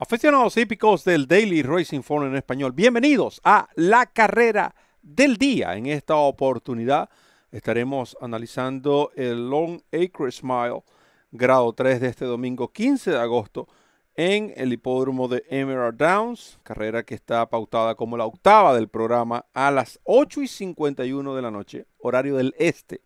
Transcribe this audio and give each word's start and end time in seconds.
Aficionados 0.00 0.56
hípicos 0.56 1.02
del 1.02 1.26
Daily 1.26 1.62
Racing 1.62 2.02
Form 2.02 2.28
en 2.28 2.36
español, 2.36 2.70
bienvenidos 2.70 3.40
a 3.42 3.68
la 3.74 4.06
carrera 4.06 4.76
del 5.02 5.38
día. 5.38 5.74
En 5.74 5.86
esta 5.86 6.14
oportunidad 6.14 7.10
estaremos 7.50 8.16
analizando 8.20 9.10
el 9.16 9.50
Long 9.50 9.80
Acre 9.90 10.30
Smile, 10.30 10.84
grado 11.32 11.72
3 11.72 12.00
de 12.00 12.06
este 12.06 12.26
domingo 12.26 12.72
15 12.72 13.10
de 13.10 13.18
agosto 13.18 13.66
en 14.14 14.52
el 14.56 14.72
hipódromo 14.72 15.26
de 15.26 15.42
Emerald 15.50 15.98
Downs, 15.98 16.60
carrera 16.62 17.02
que 17.02 17.16
está 17.16 17.50
pautada 17.50 17.96
como 17.96 18.16
la 18.16 18.24
octava 18.24 18.76
del 18.76 18.86
programa 18.86 19.46
a 19.52 19.72
las 19.72 19.98
8 20.04 20.42
y 20.42 20.46
51 20.46 21.34
de 21.34 21.42
la 21.42 21.50
noche, 21.50 21.88
horario 21.98 22.36
del 22.36 22.54
este 22.60 23.00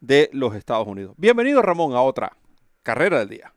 de 0.00 0.28
los 0.32 0.56
Estados 0.56 0.88
Unidos. 0.88 1.14
Bienvenido 1.16 1.62
Ramón 1.62 1.94
a 1.94 2.02
otra 2.02 2.36
carrera 2.82 3.20
del 3.20 3.28
día. 3.28 3.54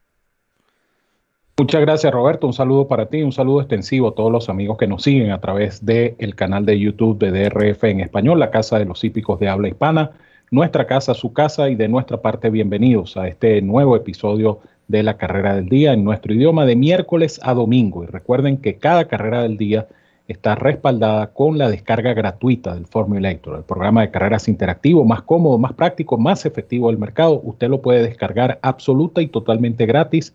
Muchas 1.58 1.79
gracias 1.79 2.11
Roberto, 2.11 2.48
un 2.48 2.52
saludo 2.52 2.89
para 2.89 3.06
ti, 3.06 3.24
un 3.24 3.32
saludo 3.32 3.61
extensivo 3.61 4.10
a 4.10 4.14
todos 4.14 4.29
los 4.29 4.50
amigos 4.50 4.78
que 4.78 4.88
nos 4.88 5.04
siguen 5.04 5.32
a 5.32 5.39
través 5.39 5.86
del 5.86 6.36
canal 6.36 6.66
de 6.66 6.78
YouTube 6.78 7.18
de 7.18 7.32
DRF 7.32 7.82
en 7.86 8.02
español, 8.02 8.42
la 8.42 8.52
Casa 8.52 8.78
de 8.78 8.84
los 8.84 9.02
Hípicos 9.06 9.39
de 9.39 9.48
Habla 9.48 9.70
Hispana, 9.70 10.12
nuestra 10.52 10.86
casa, 10.86 11.14
su 11.14 11.32
casa 11.32 11.70
y 11.70 11.76
de 11.76 11.88
nuestra 11.88 12.21
parte 12.21 12.50
bienvenidos 12.50 13.15
a 13.15 13.29
este 13.29 13.62
nuevo 13.62 13.96
episodio 13.96 14.60
de 14.89 15.04
la 15.04 15.15
carrera 15.15 15.56
del 15.56 15.70
día 15.70 15.93
en 15.93 16.04
nuestro 16.04 16.34
idioma 16.34 16.65
de 16.65 16.76
miércoles 16.76 17.39
a 17.42 17.54
domingo. 17.54 18.04
Y 18.04 18.07
recuerden 18.07 18.57
que 18.57 18.76
cada 18.76 19.06
carrera 19.06 19.43
del 19.43 19.56
día 19.56 19.87
está 20.28 20.56
respaldada 20.56 21.28
con 21.28 21.57
la 21.57 21.70
descarga 21.70 22.14
gratuita 22.14 22.76
del 22.76 22.86
Formulator, 22.86 23.60
el 23.60 23.64
programa 23.64 24.01
de 24.01 24.12
carreras 24.12 24.50
interactivo 24.50 25.06
más 25.06 25.21
cómodo, 25.21 25.57
más 25.57 25.71
práctico, 25.71 26.18
más 26.18 26.46
efectivo 26.46 26.90
del 26.90 26.98
mercado. 26.98 27.40
Usted 27.46 27.70
lo 27.70 27.82
puede 27.82 28.04
descargar 28.04 28.60
absoluta 28.62 29.21
y 29.21 29.28
totalmente 29.28 29.86
gratis 29.86 30.34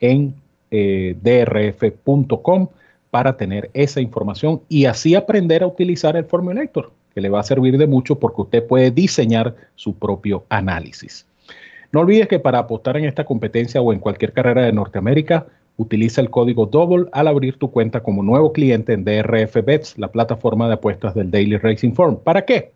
en 0.00 0.34
eh, 0.72 1.14
drf.com 1.22 2.68
para 3.10 3.36
tener 3.36 3.70
esa 3.74 4.00
información 4.00 4.62
y 4.70 4.86
así 4.86 5.14
aprender 5.14 5.62
a 5.62 5.66
utilizar 5.66 6.16
el 6.16 6.24
Formulator, 6.24 6.90
que 7.14 7.20
le 7.20 7.28
va 7.28 7.40
a 7.40 7.44
servir 7.44 7.76
de 7.76 7.86
mucho 7.86 8.18
porque 8.18 8.40
usted 8.40 8.66
puede 8.66 8.90
diseñar 8.90 9.54
su 9.74 9.94
propio 9.94 10.44
análisis. 10.48 11.26
No 11.92 12.00
olvides 12.00 12.26
que 12.26 12.38
para 12.38 12.60
apostar 12.60 12.96
en 12.96 13.04
esta 13.04 13.24
competencia 13.24 13.82
o 13.82 13.92
en 13.92 13.98
cualquier 13.98 14.32
carrera 14.32 14.62
de 14.62 14.72
Norteamérica, 14.72 15.46
utiliza 15.76 16.22
el 16.22 16.30
código 16.30 16.64
DOUBLE 16.64 17.08
al 17.12 17.28
abrir 17.28 17.58
tu 17.58 17.70
cuenta 17.70 18.02
como 18.02 18.22
nuevo 18.22 18.54
cliente 18.54 18.94
en 18.94 19.04
DRF 19.04 19.56
Bets, 19.62 19.98
la 19.98 20.08
plataforma 20.08 20.68
de 20.68 20.74
apuestas 20.74 21.14
del 21.14 21.30
Daily 21.30 21.58
Racing 21.58 21.92
Form. 21.92 22.16
¿Para 22.16 22.46
qué? 22.46 22.72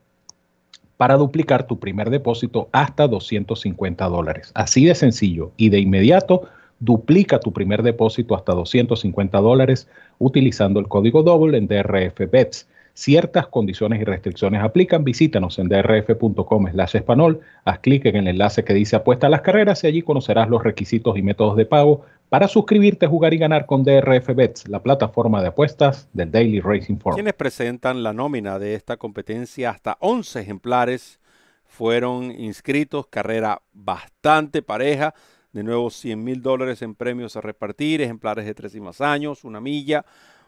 Para 0.98 1.16
duplicar 1.16 1.66
tu 1.66 1.78
primer 1.78 2.10
depósito 2.10 2.68
hasta 2.72 3.08
250 3.08 4.06
dólares. 4.06 4.50
Así 4.54 4.84
de 4.84 4.94
sencillo 4.94 5.52
y 5.56 5.70
de 5.70 5.80
inmediato 5.80 6.42
duplica 6.78 7.40
tu 7.40 7.52
primer 7.52 7.82
depósito 7.82 8.34
hasta 8.34 8.52
250 8.52 9.38
dólares 9.38 9.88
utilizando 10.18 10.80
el 10.80 10.88
código 10.88 11.22
doble 11.22 11.58
en 11.58 11.66
DRF 11.66 12.30
Bets. 12.30 12.68
Ciertas 12.94 13.48
condiciones 13.48 14.00
y 14.00 14.04
restricciones 14.04 14.62
aplican. 14.62 15.04
Visítanos 15.04 15.58
en 15.58 15.68
drf.com 15.68 16.70
slash 16.70 16.96
español. 16.96 17.40
Haz 17.66 17.80
clic 17.80 18.06
en 18.06 18.16
el 18.16 18.28
enlace 18.28 18.64
que 18.64 18.72
dice 18.72 18.96
apuesta 18.96 19.26
a 19.26 19.30
las 19.30 19.42
carreras 19.42 19.84
y 19.84 19.86
allí 19.86 20.00
conocerás 20.00 20.48
los 20.48 20.64
requisitos 20.64 21.18
y 21.18 21.22
métodos 21.22 21.56
de 21.56 21.66
pago 21.66 22.06
para 22.30 22.48
suscribirte, 22.48 23.06
jugar 23.06 23.34
y 23.34 23.38
ganar 23.38 23.66
con 23.66 23.84
DRF 23.84 24.34
Bets, 24.34 24.68
la 24.68 24.82
plataforma 24.82 25.42
de 25.42 25.48
apuestas 25.48 26.08
del 26.12 26.30
Daily 26.30 26.60
Racing 26.60 26.96
Form. 26.96 27.14
Quienes 27.14 27.34
presentan 27.34 28.02
la 28.02 28.12
nómina 28.12 28.58
de 28.58 28.74
esta 28.74 28.96
competencia, 28.96 29.70
hasta 29.70 29.96
11 30.00 30.40
ejemplares 30.40 31.20
fueron 31.66 32.32
inscritos, 32.32 33.06
carrera 33.08 33.60
bastante 33.72 34.62
pareja. 34.62 35.14
De 35.56 35.64
nuevo, 35.64 35.88
100 35.88 36.22
mil 36.22 36.42
dólares 36.42 36.82
en 36.82 36.94
premios 36.94 37.34
a 37.34 37.40
repartir, 37.40 38.02
ejemplares 38.02 38.44
de 38.44 38.52
tres 38.52 38.74
y 38.74 38.80
más 38.82 39.00
años, 39.00 39.42
una 39.42 39.58
milla, 39.58 40.04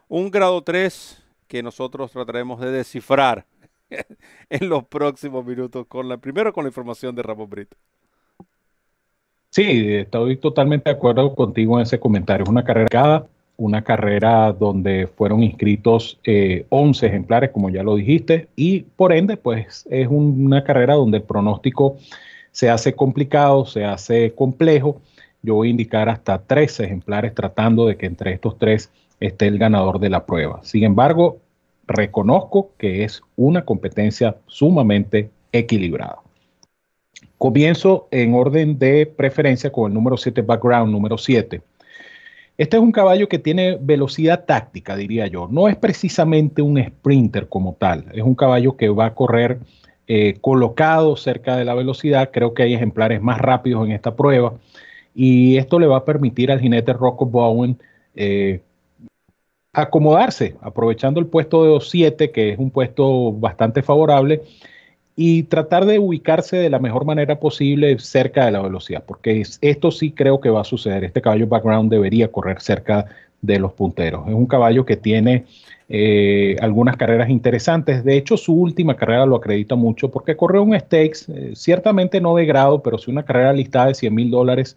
un 0.07 0.31
grado 0.31 0.61
3 0.61 1.25
que 1.47 1.63
nosotros 1.63 2.13
trataremos 2.13 2.61
de 2.61 2.71
descifrar 2.71 3.47
en 4.51 4.69
los 4.69 4.85
próximos 4.85 5.47
minutos, 5.47 5.87
con 5.87 6.11
la, 6.11 6.19
primero 6.19 6.53
con 6.53 6.65
la 6.65 6.69
información 6.69 7.15
de 7.15 7.23
Ramón 7.23 7.49
Brito. 7.49 7.75
Sí, 9.49 9.95
estoy 9.95 10.37
totalmente 10.37 10.91
de 10.91 10.97
acuerdo 10.97 11.35
contigo 11.35 11.79
en 11.79 11.85
ese 11.85 11.99
comentario. 11.99 12.45
Es 12.45 12.51
una 12.51 12.65
carrera 12.65 13.25
una 13.57 13.83
carrera 13.83 14.53
donde 14.53 15.07
fueron 15.07 15.43
inscritos 15.43 16.21
11 16.69 17.07
eh, 17.07 17.09
ejemplares, 17.09 17.51
como 17.51 17.71
ya 17.71 17.83
lo 17.83 17.97
dijiste, 17.97 18.49
y 18.57 18.81
por 18.81 19.15
ende, 19.15 19.39
pues 19.39 19.87
es 19.91 20.07
una 20.09 20.63
carrera 20.63 20.95
donde 20.95 21.17
el 21.17 21.25
pronóstico 21.25 21.97
se 22.53 22.71
hace 22.71 22.95
complicado, 22.95 23.67
se 23.67 23.85
hace 23.85 24.35
complejo. 24.35 25.01
Yo 25.43 25.55
voy 25.55 25.69
a 25.69 25.71
indicar 25.71 26.09
hasta 26.09 26.43
tres 26.43 26.81
ejemplares 26.81 27.35
tratando 27.35 27.87
de 27.87 27.97
que 27.97 28.07
entre 28.07 28.33
estos 28.33 28.59
tres 28.59 28.91
esté 29.21 29.47
el 29.47 29.59
ganador 29.59 29.99
de 30.01 30.11
la 30.11 30.27
prueba. 30.27 30.61
Sin 30.63 30.85
embargo, 30.85 31.39
reconozco 31.87 32.73
que 32.79 33.05
es 33.05 33.23
una 33.37 33.65
competencia 33.65 34.37
sumamente 34.47 35.31
equilibrada. 35.53 36.19
Comienzo 37.39 38.09
en 38.11 38.35
orden 38.35 38.79
de 38.79 39.07
preferencia 39.07 39.71
con 39.71 39.91
el 39.91 39.95
número 39.95 40.17
7 40.17 40.43
background, 40.43 40.93
número 40.93 41.17
7. 41.17 41.63
Este 42.59 42.77
es 42.77 42.83
un 42.83 42.91
caballo 42.91 43.29
que 43.29 43.39
tiene 43.39 43.79
velocidad 43.81 44.45
táctica, 44.45 44.97
diría 44.97 45.29
yo. 45.29 45.47
No 45.49 45.69
es 45.69 45.77
precisamente 45.77 46.61
un 46.61 46.83
sprinter 46.85 47.49
como 47.49 47.75
tal. 47.75 48.07
Es 48.13 48.25
un 48.25 48.35
caballo 48.35 48.77
que 48.77 48.89
va 48.89 49.07
a 49.07 49.15
correr 49.15 49.61
eh, 50.09 50.39
colocado 50.41 51.17
cerca 51.17 51.57
de 51.57 51.65
la 51.65 51.75
velocidad. 51.75 52.31
Creo 52.33 52.55
que 52.55 52.65
hay 52.65 52.75
ejemplares 52.75 53.23
más 53.23 53.39
rápidos 53.39 53.87
en 53.87 53.93
esta 53.93 54.17
prueba 54.17 54.55
y 55.15 55.57
esto 55.57 55.79
le 55.79 55.87
va 55.87 55.99
a 55.99 56.05
permitir 56.05 56.51
al 56.51 56.61
jinete 56.61 56.93
Rocco 56.93 57.27
Bowen 57.27 57.79
eh, 58.15 58.61
acomodarse, 59.73 60.57
aprovechando 60.61 61.21
el 61.21 61.27
puesto 61.27 61.65
de 61.65 61.71
2-7, 61.71 62.31
que 62.33 62.51
es 62.53 62.59
un 62.59 62.71
puesto 62.71 63.33
bastante 63.33 63.83
favorable, 63.83 64.43
y 65.15 65.43
tratar 65.45 65.85
de 65.85 65.99
ubicarse 65.99 66.57
de 66.57 66.71
la 66.71 66.79
mejor 66.79 67.05
manera 67.05 67.41
posible 67.41 67.99
cerca 67.99 68.45
de 68.45 68.53
la 68.53 68.63
velocidad, 68.63 69.03
porque 69.05 69.43
esto 69.61 69.91
sí 69.91 70.13
creo 70.13 70.41
que 70.41 70.51
va 70.51 70.61
a 70.61 70.65
suceder. 70.65 71.05
Este 71.05 71.21
caballo 71.21 71.49
background 71.49 71.91
debería 71.91 72.31
correr 72.31 72.61
cerca 72.61 73.07
de 73.41 73.59
los 73.59 73.73
punteros. 73.73 74.27
Es 74.29 74.35
un 74.35 74.47
caballo 74.47 74.85
que 74.85 74.97
tiene 74.97 75.45
eh, 75.89 76.57
algunas 76.61 76.97
carreras 76.97 77.31
interesantes. 77.31 78.05
De 78.05 78.17
hecho, 78.17 78.37
su 78.37 78.55
última 78.55 78.97
carrera 78.97 79.27
lo 79.27 79.37
acredita 79.37 79.75
mucho 79.75 80.11
porque 80.11 80.37
corrió 80.37 80.63
un 80.63 80.79
stakes, 80.79 81.27
eh, 81.29 81.53
ciertamente 81.55 82.21
no 82.21 82.35
de 82.35 82.47
grado, 82.47 82.83
pero 82.83 82.99
sí 82.99 83.11
una 83.11 83.25
carrera 83.25 83.53
listada 83.53 83.87
de 83.87 83.95
100 83.95 84.15
mil 84.15 84.31
dólares 84.31 84.77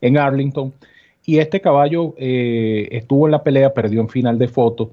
en 0.00 0.18
Arlington. 0.18 0.72
Y 1.24 1.38
este 1.38 1.60
caballo 1.60 2.14
eh, 2.16 2.88
estuvo 2.92 3.26
en 3.26 3.32
la 3.32 3.42
pelea, 3.42 3.74
perdió 3.74 4.00
en 4.00 4.08
final 4.08 4.38
de 4.38 4.48
foto. 4.48 4.92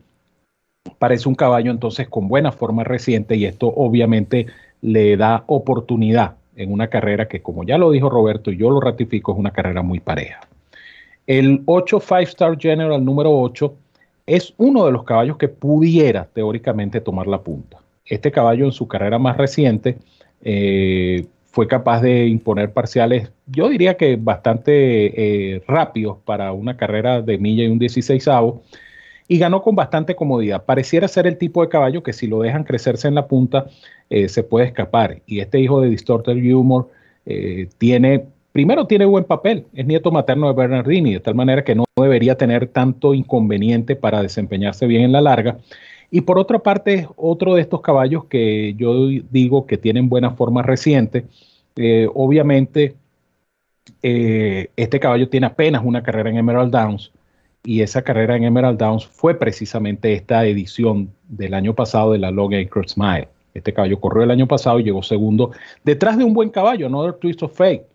Parece 0.99 1.27
un 1.27 1.35
caballo 1.35 1.71
entonces 1.71 2.07
con 2.07 2.27
buena 2.27 2.51
forma 2.51 2.83
reciente 2.83 3.35
y 3.35 3.45
esto 3.45 3.73
obviamente 3.75 4.47
le 4.81 5.17
da 5.17 5.43
oportunidad 5.47 6.35
en 6.55 6.71
una 6.71 6.89
carrera 6.89 7.27
que, 7.27 7.41
como 7.41 7.63
ya 7.63 7.77
lo 7.77 7.89
dijo 7.91 8.09
Roberto 8.09 8.51
y 8.51 8.57
yo 8.57 8.69
lo 8.69 8.79
ratifico, 8.79 9.33
es 9.33 9.39
una 9.39 9.51
carrera 9.51 9.81
muy 9.81 9.99
pareja. 9.99 10.41
El 11.27 11.63
8 11.65 11.99
Five 11.99 12.23
Star 12.23 12.57
General 12.59 13.03
número 13.03 13.31
8 13.31 13.75
es 14.27 14.53
uno 14.57 14.85
de 14.85 14.91
los 14.91 15.03
caballos 15.03 15.37
que 15.37 15.47
pudiera 15.47 16.25
teóricamente 16.25 17.01
tomar 17.01 17.27
la 17.27 17.41
punta. 17.41 17.79
Este 18.05 18.31
caballo 18.31 18.65
en 18.65 18.71
su 18.71 18.87
carrera 18.87 19.17
más 19.17 19.37
reciente 19.37 19.97
eh, 20.41 21.25
fue 21.45 21.67
capaz 21.67 22.01
de 22.01 22.27
imponer 22.27 22.73
parciales, 22.73 23.31
yo 23.47 23.69
diría 23.69 23.97
que 23.97 24.17
bastante 24.17 25.53
eh, 25.55 25.63
rápidos 25.67 26.17
para 26.25 26.51
una 26.51 26.77
carrera 26.77 27.21
de 27.21 27.37
milla 27.37 27.63
y 27.63 27.67
un 27.67 27.79
16 27.79 28.27
y 29.27 29.39
ganó 29.39 29.63
con 29.63 29.75
bastante 29.75 30.15
comodidad. 30.15 30.65
Pareciera 30.65 31.07
ser 31.07 31.25
el 31.25 31.37
tipo 31.37 31.63
de 31.63 31.69
caballo 31.69 32.03
que 32.03 32.13
si 32.13 32.27
lo 32.27 32.41
dejan 32.41 32.63
crecerse 32.63 33.07
en 33.07 33.15
la 33.15 33.27
punta 33.27 33.65
eh, 34.11 34.29
se 34.29 34.43
puede 34.43 34.67
escapar. 34.67 35.21
Y 35.25 35.39
este 35.39 35.59
hijo 35.59 35.81
de 35.81 35.89
Distorted 35.89 36.35
Humor 36.53 36.89
tiene 37.79 38.25
primero 38.55 38.87
tiene 38.87 39.03
buen 39.03 39.25
papel, 39.25 39.65
es 39.73 39.85
nieto 39.85 40.11
materno 40.11 40.47
de 40.47 40.53
Bernardini, 40.53 41.15
de 41.15 41.19
tal 41.19 41.35
manera 41.35 41.65
que 41.65 41.75
no 41.75 41.83
debería 41.97 42.37
tener 42.37 42.67
tanto 42.67 43.13
inconveniente 43.13 43.97
para 43.97 44.21
desempeñarse 44.21 44.87
bien 44.87 45.01
en 45.01 45.11
la 45.11 45.19
larga. 45.19 45.57
Y 46.09 46.21
por 46.21 46.39
otra 46.39 46.59
parte, 46.59 46.93
es 46.93 47.07
otro 47.17 47.55
de 47.55 47.61
estos 47.61 47.81
caballos 47.81 48.27
que 48.27 48.73
yo 48.75 49.09
digo 49.29 49.67
que 49.67 49.77
tienen 49.77 50.07
buena 50.07 50.31
forma 50.31 50.61
reciente. 50.61 51.25
Eh, 51.75 52.07
obviamente, 52.13 52.95
eh, 54.01 54.69
este 54.77 55.01
caballo 55.01 55.27
tiene 55.27 55.47
apenas 55.47 55.83
una 55.83 56.01
carrera 56.01 56.29
en 56.29 56.37
Emerald 56.37 56.71
Downs 56.71 57.11
y 57.61 57.81
esa 57.81 58.03
carrera 58.03 58.37
en 58.37 58.45
Emerald 58.45 58.79
Downs 58.79 59.05
fue 59.05 59.37
precisamente 59.37 60.13
esta 60.13 60.45
edición 60.45 61.11
del 61.27 61.55
año 61.55 61.75
pasado 61.75 62.13
de 62.13 62.19
la 62.19 62.31
Long 62.31 62.53
Acre 62.53 62.87
Smile. 62.87 63.27
Este 63.53 63.73
caballo 63.73 63.99
corrió 63.99 64.23
el 64.23 64.31
año 64.31 64.47
pasado 64.47 64.79
y 64.79 64.83
llegó 64.83 65.03
segundo 65.03 65.51
detrás 65.83 66.17
de 66.17 66.23
un 66.23 66.33
buen 66.33 66.49
caballo, 66.49 66.87
Another 66.87 67.13
Twist 67.13 67.43
of 67.43 67.53
Fate, 67.53 67.85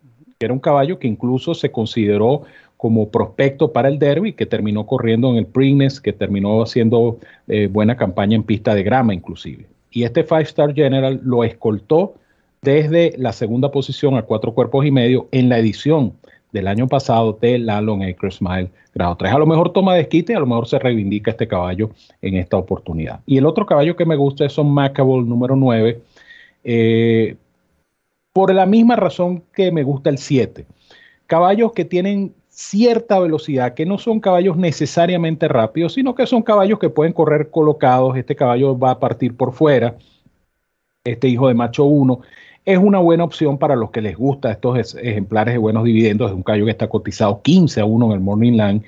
era 0.42 0.54
un 0.54 0.58
caballo 0.58 0.98
que 0.98 1.06
incluso 1.06 1.52
se 1.52 1.70
consideró 1.70 2.44
como 2.78 3.10
prospecto 3.10 3.72
para 3.72 3.88
el 3.88 3.98
derby, 3.98 4.32
que 4.32 4.46
terminó 4.46 4.86
corriendo 4.86 5.30
en 5.30 5.36
el 5.36 5.44
Preakness, 5.44 6.00
que 6.00 6.14
terminó 6.14 6.62
haciendo 6.62 7.18
eh, 7.46 7.68
buena 7.70 7.94
campaña 7.94 8.36
en 8.36 8.42
pista 8.42 8.74
de 8.74 8.82
grama 8.82 9.12
inclusive. 9.12 9.66
Y 9.90 10.04
este 10.04 10.24
Five 10.24 10.42
Star 10.44 10.74
General 10.74 11.20
lo 11.22 11.44
escoltó 11.44 12.14
desde 12.62 13.12
la 13.18 13.34
segunda 13.34 13.70
posición 13.70 14.16
a 14.16 14.22
cuatro 14.22 14.54
cuerpos 14.54 14.86
y 14.86 14.90
medio 14.90 15.28
en 15.30 15.50
la 15.50 15.58
edición 15.58 16.14
del 16.52 16.68
año 16.68 16.88
pasado 16.88 17.38
de 17.38 17.58
la 17.58 17.82
Long 17.82 18.02
Acre 18.02 18.30
Smile 18.30 18.70
grado 18.94 19.16
3. 19.16 19.34
A 19.34 19.38
lo 19.38 19.46
mejor 19.46 19.74
toma 19.74 19.94
desquite, 19.94 20.34
a 20.34 20.40
lo 20.40 20.46
mejor 20.46 20.66
se 20.66 20.78
reivindica 20.78 21.32
este 21.32 21.46
caballo 21.46 21.90
en 22.22 22.36
esta 22.36 22.56
oportunidad. 22.56 23.20
Y 23.26 23.36
el 23.36 23.44
otro 23.44 23.66
caballo 23.66 23.94
que 23.94 24.06
me 24.06 24.16
gusta 24.16 24.46
es 24.46 24.54
Son 24.54 24.70
Macable 24.72 25.22
número 25.22 25.54
9, 25.54 26.00
eh, 26.64 27.36
por 28.40 28.54
la 28.54 28.64
misma 28.64 28.96
razón 28.96 29.42
que 29.52 29.70
me 29.70 29.82
gusta 29.82 30.08
el 30.08 30.16
7. 30.16 30.64
Caballos 31.26 31.72
que 31.72 31.84
tienen 31.84 32.32
cierta 32.48 33.18
velocidad, 33.18 33.74
que 33.74 33.84
no 33.84 33.98
son 33.98 34.18
caballos 34.18 34.56
necesariamente 34.56 35.46
rápidos, 35.46 35.92
sino 35.92 36.14
que 36.14 36.26
son 36.26 36.40
caballos 36.42 36.78
que 36.78 36.88
pueden 36.88 37.12
correr 37.12 37.50
colocados. 37.50 38.16
Este 38.16 38.34
caballo 38.34 38.78
va 38.78 38.92
a 38.92 38.98
partir 38.98 39.36
por 39.36 39.52
fuera, 39.52 39.94
este 41.04 41.28
hijo 41.28 41.48
de 41.48 41.54
macho 41.54 41.84
1. 41.84 42.18
Es 42.64 42.78
una 42.78 42.98
buena 42.98 43.24
opción 43.24 43.58
para 43.58 43.76
los 43.76 43.90
que 43.90 44.00
les 44.00 44.16
gusta 44.16 44.52
estos 44.52 44.96
ejemplares 44.96 45.52
de 45.52 45.58
buenos 45.58 45.84
dividendos. 45.84 46.30
Es 46.30 46.34
un 46.34 46.42
caballo 46.42 46.64
que 46.64 46.70
está 46.70 46.88
cotizado 46.88 47.42
15 47.42 47.82
a 47.82 47.84
1 47.84 48.06
en 48.06 48.12
el 48.12 48.20
Morning 48.20 48.52
Line. 48.52 48.82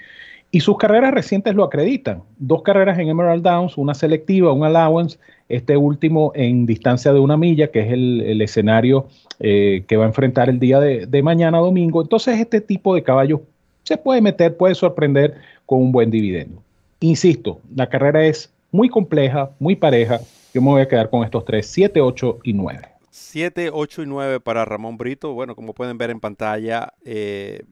Y 0.50 0.60
sus 0.60 0.78
carreras 0.78 1.12
recientes 1.12 1.54
lo 1.54 1.64
acreditan. 1.64 2.22
Dos 2.38 2.62
carreras 2.62 2.98
en 2.98 3.10
Emerald 3.10 3.42
Downs, 3.42 3.76
una 3.76 3.92
selectiva, 3.92 4.50
un 4.50 4.64
allowance, 4.64 5.18
este 5.52 5.76
último 5.76 6.32
en 6.34 6.64
distancia 6.64 7.12
de 7.12 7.20
una 7.20 7.36
milla, 7.36 7.70
que 7.70 7.80
es 7.80 7.92
el, 7.92 8.40
escenario 8.40 9.06
eh, 9.38 9.84
que 9.86 9.98
va 9.98 10.04
a 10.04 10.08
enfrentar 10.08 10.48
el 10.48 10.58
día 10.58 10.80
de, 10.80 11.22
mañana 11.22 11.58
domingo. 11.58 12.00
Entonces 12.00 12.40
este 12.40 12.60
tipo 12.62 12.94
de 12.94 13.02
caballos 13.02 13.40
se 13.82 13.98
puede 13.98 14.22
meter, 14.22 14.56
puede 14.56 14.74
sorprender 14.74 15.36
con 15.66 15.82
un 15.82 15.92
buen 15.92 16.10
dividendo. 16.10 16.62
Insisto, 17.00 17.60
la 17.76 17.88
carrera 17.88 18.24
es 18.24 18.50
muy 18.70 18.88
compleja, 18.88 19.50
muy 19.58 19.76
pareja. 19.76 20.20
Yo 20.54 20.62
me 20.62 20.68
voy 20.68 20.80
a 20.80 20.88
quedar 20.88 21.10
con 21.10 21.22
estos 21.22 21.44
tres, 21.44 21.66
7, 21.66 22.00
8 22.00 22.38
y 22.44 22.54
9. 22.54 22.80
7, 23.10 23.70
8 23.72 24.02
y 24.02 24.06
9 24.06 24.40
para 24.40 24.64
Ramón 24.64 24.96
Brito. 24.96 25.34
Bueno, 25.34 25.54
como 25.54 25.74
pueden 25.74 25.98
ver 25.98 26.08
en 26.08 26.20
pantalla, 26.20 26.94
eh, 27.04 27.62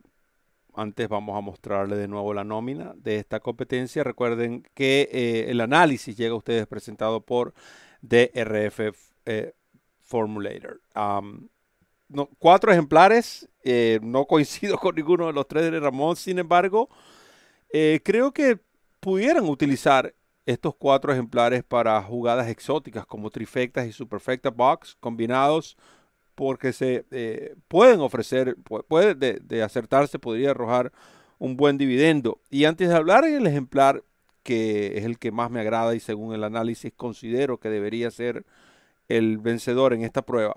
antes 0.75 1.09
vamos 1.09 1.37
a 1.37 1.41
mostrarle 1.41 1.97
de 1.97 2.09
nuevo 2.09 2.35
la 2.35 2.45
nómina 2.45 2.93
de 2.97 3.17
esta 3.17 3.41
competencia. 3.41 4.05
Recuerden 4.05 4.65
que 4.75 5.09
eh, 5.13 5.47
el 5.49 5.61
análisis 5.61 6.17
llega 6.17 6.33
a 6.33 6.39
ustedes 6.39 6.67
presentado 6.67 7.21
por 7.21 7.55
DRF 8.03 8.81
eh, 9.27 9.55
Formulator 10.03 10.81
cuatro 12.39 12.73
ejemplares. 12.73 13.49
Eh, 13.63 14.01
no 14.03 14.25
coincido 14.27 14.79
con 14.79 14.95
ninguno 14.95 15.27
de 15.27 15.33
los 15.33 15.47
tres 15.47 15.71
de 15.71 15.81
Ramón. 15.81 16.17
Sin 16.17 16.39
embargo, 16.39 16.89
eh, 17.73 18.01
creo 18.05 18.33
que 18.33 18.59
pudieran 19.01 19.49
utilizar 19.49 20.15
estos 20.47 20.75
cuatro 20.75 21.13
ejemplares 21.13 21.63
para 21.63 22.03
jugadas 22.03 22.49
exóticas 22.49 23.07
como 23.07 23.31
trifectas 23.31 23.87
y 23.87 23.93
superfecta 23.93 24.51
box 24.51 24.97
combinados 24.99 25.77
porque 26.41 26.73
se 26.73 27.05
eh, 27.11 27.55
pueden 27.69 28.01
ofrecer, 28.01 28.57
puede 28.89 29.15
de, 29.15 29.63
acertarse, 29.63 30.19
podría 30.19 30.53
arrojar 30.53 30.91
un 31.39 31.59
buen 31.59 31.77
dividendo. 31.77 32.41
Y 32.49 32.65
antes 32.65 32.89
de 32.89 32.95
hablar 32.95 33.27
en 33.27 33.35
el 33.35 33.47
ejemplar 33.47 34.03
que 34.43 34.97
es 34.97 35.05
el 35.05 35.19
que 35.19 35.33
más 35.33 35.51
me 35.51 35.61
agrada 35.61 35.95
y 35.95 36.01
según 36.01 36.35
el 36.35 36.43
análisis 36.43 36.95
considero 36.97 37.59
que 37.59 37.69
debería 37.69 38.11
ser 38.11 38.47
el 39.11 39.37
vencedor 39.37 39.93
en 39.93 40.01
esta 40.01 40.23
prueba, 40.23 40.57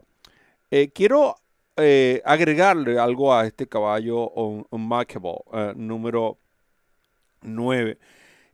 quiero 0.94 1.36
eh, 1.76 2.22
agregarle 2.24 2.98
algo 2.98 3.34
a 3.34 3.46
este 3.46 3.68
caballo 3.68 4.30
un, 4.30 4.66
uh, 4.72 5.74
número 5.76 6.38
9. 7.42 7.98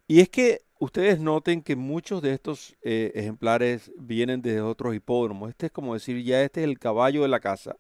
Y 0.08 0.22
es 0.22 0.30
que 0.30 0.62
ustedes 0.80 1.20
noten 1.20 1.62
que 1.62 1.76
muchos 1.76 2.22
de 2.22 2.34
estos 2.34 2.76
eh, 2.82 3.12
ejemplares 3.16 3.92
vienen 3.98 4.42
de 4.42 4.62
otros 4.62 4.96
hipódromos. 4.96 5.50
Este 5.50 5.68
es 5.68 5.72
como 5.72 5.94
decir, 5.94 6.24
ya 6.24 6.42
este 6.42 6.62
es 6.62 6.68
el 6.68 6.80
caballo 6.80 7.22
de 7.22 7.28
la 7.28 7.40
casa. 7.40 7.78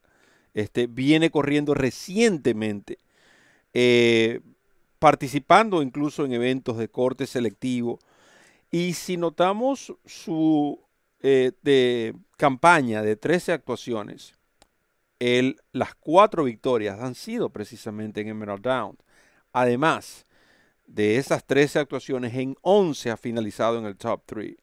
Este 0.54 0.88
viene 0.88 1.32
corriendo 1.32 1.74
recientemente, 1.74 3.00
eh, 3.74 4.42
participando 5.00 5.82
incluso 5.82 6.26
en 6.26 6.34
eventos 6.34 6.78
de 6.78 6.90
corte 6.90 7.26
selectivo. 7.26 8.00
Y 8.72 8.94
si 8.94 9.18
notamos 9.18 9.96
su 10.06 10.80
de 11.22 12.16
campaña 12.38 13.02
de 13.02 13.18
13 13.18 13.52
actuaciones, 13.52 14.36
las 15.20 15.96
cuatro 15.96 16.46
victorias 16.46 17.00
han 17.02 17.16
sido 17.16 17.50
precisamente 17.50 18.22
en 18.22 18.30
Emerald 18.30 18.64
Down. 18.64 18.98
Además 19.52 20.26
de 20.90 21.18
esas 21.18 21.46
13 21.46 21.80
actuaciones, 21.80 22.34
en 22.34 22.56
11 22.62 23.12
ha 23.12 23.18
finalizado 23.18 23.78
en 23.78 23.86
el 23.86 23.96
top 23.96 24.24
3. 24.26 24.56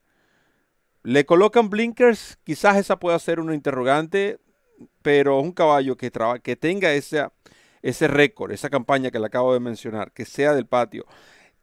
Le 1.05 1.25
colocan 1.25 1.71
blinkers, 1.71 2.39
quizás 2.43 2.77
esa 2.77 2.99
pueda 2.99 3.19
ser 3.21 3.39
una 3.39 3.55
interrogante, 3.55 4.39
pero 5.03 5.39
un 5.39 5.53
caballo 5.53 5.97
que, 5.97 6.11
que 6.43 6.57
tenga 6.57 6.93
ese, 6.93 7.29
ese 7.81 8.09
récord, 8.09 8.51
esa 8.51 8.69
campaña 8.69 9.11
que 9.11 9.21
le 9.21 9.27
acabo 9.27 9.53
de 9.53 9.61
mencionar, 9.61 10.13
que 10.13 10.25
sea 10.25 10.53
del 10.53 10.67
patio, 10.67 11.07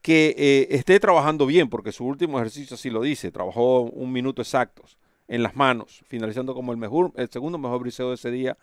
que 0.01 0.33
eh, 0.37 0.67
esté 0.71 0.99
trabajando 0.99 1.45
bien, 1.45 1.69
porque 1.69 1.91
su 1.91 2.05
último 2.05 2.39
ejercicio 2.39 2.75
así 2.75 2.89
lo 2.89 3.01
dice, 3.01 3.31
trabajó 3.31 3.81
un 3.81 4.13
minuto 4.13 4.41
exactos 4.41 4.97
en 5.27 5.43
las 5.43 5.55
manos, 5.55 6.03
finalizando 6.07 6.53
como 6.53 6.71
el, 6.71 6.77
mejor, 6.77 7.11
el 7.15 7.29
segundo 7.29 7.57
mejor 7.57 7.81
briseo 7.81 8.09
de 8.09 8.15
ese 8.15 8.31
día. 8.31 8.57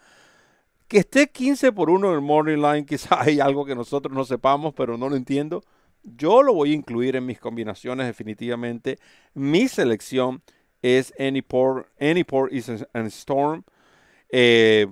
Que 0.89 0.99
esté 0.99 1.31
15 1.31 1.73
por 1.73 1.91
1 1.91 2.09
en 2.09 2.15
el 2.15 2.21
Morning 2.23 2.57
Line, 2.57 2.87
quizás 2.89 3.13
hay 3.27 3.39
algo 3.39 3.67
que 3.67 3.75
nosotros 3.75 4.15
no 4.15 4.25
sepamos, 4.25 4.73
pero 4.75 4.97
no 4.97 5.11
lo 5.11 5.17
entiendo. 5.17 5.63
Yo 6.03 6.43
lo 6.43 6.55
voy 6.55 6.73
a 6.73 6.75
incluir 6.75 7.17
en 7.17 7.27
mis 7.27 7.39
combinaciones 7.39 8.07
definitivamente. 8.07 8.99
Mi 9.35 9.69
selección 9.69 10.43
es 10.83 11.13
Anyport, 11.19 11.89
Anyport 12.01 12.53
is 12.53 12.69
a 12.71 13.01
Storm. 13.07 13.65
Eh, 14.31 14.87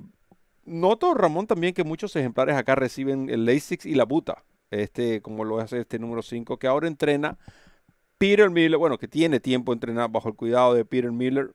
noto, 0.64 1.14
Ramón, 1.14 1.46
también 1.46 1.74
que 1.74 1.84
muchos 1.84 2.14
ejemplares 2.16 2.56
acá 2.56 2.74
reciben 2.74 3.30
el 3.30 3.44
Lasix 3.46 3.86
y 3.86 3.94
la 3.94 4.04
Buta. 4.04 4.44
Este, 4.70 5.22
como 5.22 5.44
lo 5.44 5.58
hace 5.58 5.80
este 5.80 5.98
número 5.98 6.20
5, 6.20 6.58
que 6.58 6.66
ahora 6.66 6.88
entrena 6.88 7.38
Peter 8.18 8.50
Miller, 8.50 8.76
bueno, 8.78 8.98
que 8.98 9.08
tiene 9.08 9.40
tiempo 9.40 9.72
de 9.72 9.76
entrenar 9.76 10.10
bajo 10.10 10.28
el 10.28 10.34
cuidado 10.34 10.74
de 10.74 10.84
Peter 10.84 11.12
Miller, 11.12 11.54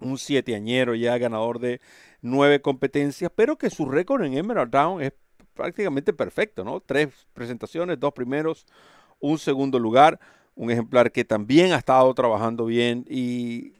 un 0.00 0.16
sieteañero 0.16 0.94
ya 0.94 1.18
ganador 1.18 1.58
de 1.58 1.80
nueve 2.22 2.62
competencias, 2.62 3.30
pero 3.34 3.58
que 3.58 3.68
su 3.68 3.86
récord 3.86 4.22
en 4.24 4.34
Emerald 4.34 4.70
Down 4.70 5.02
es 5.02 5.12
prácticamente 5.58 6.12
perfecto, 6.12 6.62
¿no? 6.62 6.80
Tres 6.80 7.08
presentaciones, 7.34 7.98
dos 7.98 8.12
primeros, 8.12 8.64
un 9.18 9.38
segundo 9.38 9.80
lugar, 9.80 10.20
un 10.54 10.70
ejemplar 10.70 11.10
que 11.10 11.24
también 11.24 11.72
ha 11.72 11.78
estado 11.78 12.14
trabajando 12.14 12.64
bien 12.64 13.04
y 13.10 13.72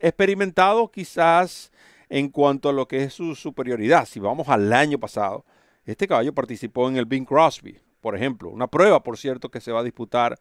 experimentado 0.00 0.90
quizás 0.90 1.70
en 2.08 2.28
cuanto 2.28 2.68
a 2.68 2.72
lo 2.72 2.88
que 2.88 3.04
es 3.04 3.14
su 3.14 3.36
superioridad. 3.36 4.04
Si 4.04 4.18
vamos 4.18 4.48
al 4.48 4.72
año 4.72 4.98
pasado, 4.98 5.44
este 5.84 6.08
caballo 6.08 6.34
participó 6.34 6.88
en 6.88 6.96
el 6.96 7.06
Bing 7.06 7.24
Crosby, 7.24 7.78
por 8.00 8.16
ejemplo, 8.16 8.50
una 8.50 8.66
prueba, 8.66 9.00
por 9.04 9.16
cierto, 9.16 9.48
que 9.48 9.60
se 9.60 9.70
va 9.70 9.80
a 9.80 9.84
disputar 9.84 10.40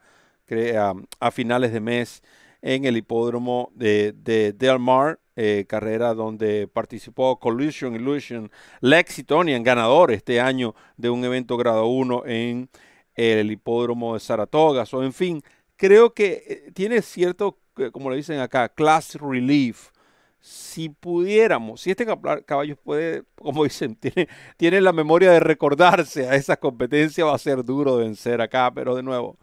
a 1.20 1.32
finales 1.32 1.72
de 1.74 1.80
mes 1.80 2.24
en 2.66 2.84
el 2.84 2.98
hipódromo 2.98 3.72
de, 3.76 4.12
Del 4.58 4.80
Mar, 4.80 5.20
eh, 5.36 5.66
carrera 5.70 6.16
donde 6.16 6.68
participó 6.68 7.40
Collision 7.40 7.94
Illusion 7.94 8.52
Lexitonian, 8.82 9.62
ganador 9.62 10.12
este 10.12 10.42
año 10.42 10.74
de 10.98 11.12
un 11.12 11.24
evento 11.24 11.58
grado 11.58 11.86
1 11.86 12.24
en 12.26 12.70
el 13.14 13.52
hipódromo 13.52 14.16
de 14.16 14.20
Saratoga. 14.20 14.84
En 14.94 15.14
fin, 15.14 15.44
creo 15.76 16.16
que 16.16 16.44
eh, 16.48 16.72
tiene 16.74 17.04
cierto, 17.04 17.60
eh, 17.78 17.92
como 17.92 18.10
le 18.10 18.18
dicen 18.18 18.40
acá, 18.40 18.68
class 18.68 19.14
relief. 19.22 19.92
Si 20.40 20.90
pudiéramos, 20.90 21.82
si 21.82 21.92
este 21.92 22.06
caballo 22.46 22.76
puede, 22.78 23.24
como 23.36 23.64
dicen, 23.64 23.96
tiene, 24.00 24.28
tiene 24.58 24.82
la 24.82 24.92
memoria 24.92 25.32
de 25.32 25.40
recordarse 25.40 26.28
a 26.28 26.36
esa 26.36 26.58
competencia, 26.58 27.26
va 27.26 27.36
a 27.36 27.38
ser 27.40 27.64
duro 27.64 27.98
de 27.98 28.06
vencer 28.06 28.42
acá, 28.42 28.72
pero 28.74 28.96
de 28.96 29.04
nuevo, 29.04 29.38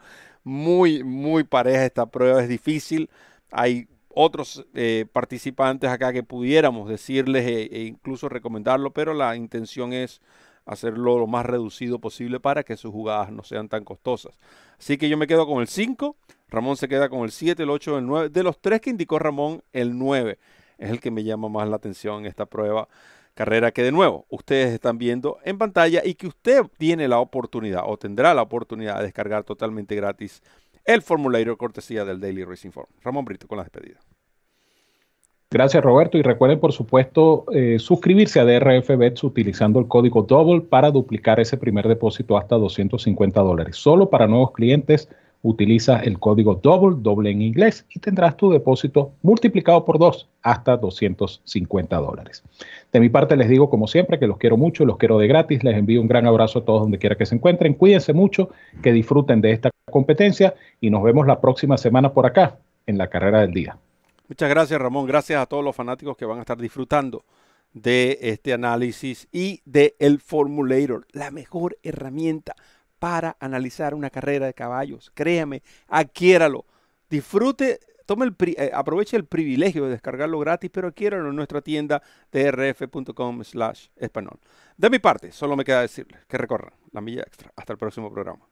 muy, 0.45 1.05
muy 1.05 1.45
pareja 1.45 1.85
esta 1.85 2.07
prueba, 2.07 2.43
es 2.43 2.49
difícil. 2.49 3.11
Hay 3.51 3.89
otros 4.09 4.67
eh, 4.75 5.07
participantes 5.13 5.91
acá 5.91 6.13
que 6.13 6.23
pudiéramos 6.23 6.89
decirles 6.89 7.47
e, 7.47 7.63
e, 7.63 7.85
incluso 7.85 8.29
recomendarlo, 8.29 8.93
pero 8.93 9.15
la 9.15 9.37
intención 9.37 9.93
es 9.93 10.21
hacerlo 10.65 11.19
lo 11.19 11.27
más 11.27 11.45
reducido 11.47 11.99
posible 11.99 12.39
para 12.39 12.63
que 12.63 12.77
sus 12.77 12.93
jugadas 12.93 13.33
no 13.33 13.43
sean 13.43 13.69
tan 13.69 13.85
costosas. 13.85 14.39
Así 14.79 14.97
que 14.99 15.09
yo 15.09 15.17
me 15.17 15.27
quedo 15.27 15.47
con 15.47 15.61
el 15.61 15.69
5, 15.69 16.17
Ramón 16.49 16.77
se 16.77 16.89
queda 16.89 17.09
con 17.09 17.21
el 17.21 17.33
7, 17.33 17.63
el 17.63 17.71
8, 17.71 17.99
el 17.99 18.07
9. 18.07 18.29
De 18.29 18.43
los 18.43 18.61
tres 18.61 18.81
que 18.81 18.91
indicó 18.91 19.19
Ramón, 19.19 19.63
el 19.73 19.99
9 19.99 20.39
es 20.79 20.91
el 20.91 21.01
que 21.01 21.11
me 21.11 21.25
llama 21.25 21.49
más 21.49 21.69
la 21.69 21.77
atención 21.77 22.21
en 22.21 22.27
esta 22.27 22.47
prueba 22.47 22.89
Carrera 23.35 23.73
que 23.73 23.83
de 23.83 23.93
nuevo 23.93 24.27
ustedes 24.29 24.73
están 24.73 24.99
viendo 24.99 25.39
en 25.45 25.57
pantalla 25.57 26.03
y 26.05 26.15
que 26.15 26.27
usted 26.27 26.63
tiene 26.77 27.09
la 27.09 27.19
oportunidad 27.19 27.85
o 27.87 27.97
tendrá 27.97 28.35
la 28.35 28.43
oportunidad 28.43 28.99
de 28.99 29.05
descargar 29.05 29.45
totalmente 29.45 29.97
gratis 29.97 30.43
el 30.85 31.01
formulario 31.01 31.57
cortesía 31.57 32.05
del 32.05 32.21
Daily 32.21 32.45
Racing 32.45 32.71
Form. 32.71 32.89
Ramón 33.03 33.25
Brito 33.25 33.47
con 33.47 33.57
la 33.57 33.65
despedida. 33.65 34.01
Gracias 35.51 35.85
Roberto 35.85 36.17
y 36.17 36.23
recuerden 36.23 36.61
por 36.61 36.73
supuesto 36.73 37.45
eh, 37.53 37.79
suscribirse 37.79 38.41
a 38.41 38.45
DRF 38.45 38.97
Bets 38.97 39.23
utilizando 39.23 39.81
el 39.81 39.87
código 39.87 40.23
Double 40.23 40.63
para 40.63 40.91
duplicar 40.91 41.41
ese 41.41 41.59
primer 41.59 41.87
depósito 41.89 42.39
hasta 42.39 42.57
250 42.57 43.41
dólares. 43.41 43.77
Solo 43.77 44.09
para 44.09 44.27
nuevos 44.27 44.53
clientes 44.53 45.09
utiliza 45.43 45.99
el 45.99 46.19
código 46.19 46.55
DOUBLE, 46.55 46.97
doble 47.01 47.31
en 47.31 47.43
inglés, 47.43 47.85
y 47.91 47.99
tendrás 47.99 48.37
tu 48.37 48.51
depósito 48.51 49.13
multiplicado 49.23 49.85
por 49.85 49.99
dos 49.99 50.29
hasta 50.43 50.77
250 50.77 51.97
dólares. 51.97 52.43
De 52.93 53.01
mi 53.01 53.09
parte 53.09 53.37
les 53.37 53.49
digo, 53.49 53.69
como 53.69 53.89
siempre, 53.89 54.19
que 54.19 54.27
los 54.27 54.39
quiero 54.39 54.57
mucho, 54.57 54.85
los 54.85 54.99
quiero 54.99 55.19
de 55.19 55.27
gratis. 55.27 55.65
Les 55.65 55.77
envío 55.77 56.01
un 56.01 56.09
gran 56.09 56.27
abrazo 56.27 56.61
a 56.61 56.65
todos 56.65 56.83
donde 56.83 56.99
quiera 56.99 57.17
que 57.17 57.27
se 57.27 57.35
encuentren. 57.35 57.75
Cuídense 57.75 58.13
mucho, 58.13 58.51
que 58.83 58.93
disfruten 58.93 59.41
de 59.41 59.53
esta 59.53 59.71
competencia 59.91 60.55
y 60.81 60.91
nos 60.91 61.03
vemos 61.03 61.27
la 61.27 61.41
próxima 61.41 61.77
semana 61.77 62.13
por 62.13 62.27
acá 62.27 62.59
en 62.87 62.99
la 62.99 63.09
carrera 63.09 63.41
del 63.41 63.53
día. 63.53 63.77
Muchas 64.29 64.49
gracias, 64.49 64.81
Ramón. 64.81 65.07
Gracias 65.07 65.43
a 65.43 65.47
todos 65.47 65.65
los 65.65 65.75
fanáticos 65.75 66.17
que 66.17 66.25
van 66.25 66.39
a 66.39 66.43
estar 66.43 66.59
disfrutando 66.59 67.25
de 67.73 68.19
este 68.21 68.53
análisis 68.53 69.29
y 69.33 69.61
de 69.65 69.97
el 69.99 70.21
Formulator, 70.21 71.07
la 71.13 71.31
mejor 71.31 71.79
herramienta 71.83 72.55
para 73.03 73.37
analizar 73.41 73.97
una 73.97 74.11
carrera 74.11 74.47
de 74.47 74.55
caballos. 74.55 75.11
Créame, 75.13 75.65
adquiéralo. 75.89 76.67
Disfrute, 77.11 77.81
tome 78.07 78.27
el, 78.27 78.37
eh, 78.57 78.71
aproveche 78.73 79.17
el 79.17 79.25
privilegio 79.25 79.87
de 79.87 79.91
descargarlo 79.91 80.39
gratis, 80.39 80.71
pero 80.73 80.87
adquiéralo 80.87 81.31
en 81.31 81.35
nuestra 81.35 81.63
tienda 81.63 82.01
drf.com 82.31 83.43
slash 83.43 83.89
español. 83.97 84.39
De 84.77 84.89
mi 84.89 85.01
parte, 85.01 85.33
solo 85.33 85.57
me 85.57 85.65
queda 85.65 85.81
decirles 85.81 86.25
que 86.27 86.39
recorran 86.39 86.75
la 86.93 87.01
milla 87.01 87.23
extra. 87.23 87.53
Hasta 87.57 87.73
el 87.73 87.79
próximo 87.81 88.09
programa. 88.09 88.52